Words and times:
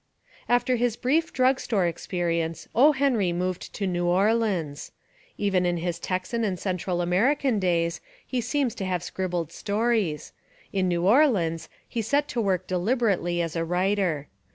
After 0.49 0.77
his 0.77 0.97
brief 0.97 1.31
drug 1.31 1.59
store 1.59 1.85
experience 1.85 2.67
O. 2.73 2.91
Henry 2.93 3.31
moved 3.31 3.71
to 3.75 3.85
New 3.85 4.07
Orleans. 4.07 4.91
Even 5.37 5.63
In 5.63 5.77
his 5.77 5.99
Texan 5.99 6.43
and 6.43 6.57
Central 6.57 7.01
American 7.03 7.59
days 7.59 8.01
he 8.25 8.41
seems 8.41 8.73
to 8.73 8.85
have 8.85 9.03
scribbled 9.03 9.51
stories. 9.51 10.33
In 10.73 10.87
New 10.87 11.05
Orleans 11.05 11.69
he 11.87 12.01
set 12.01 12.27
to 12.29 12.41
work 12.41 12.65
deliberately 12.65 13.43
as 13.43 13.55
a 13.55 13.63
writer. 13.63 14.27